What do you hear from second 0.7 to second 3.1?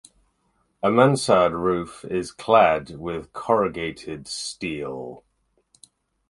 A mansard roof is clad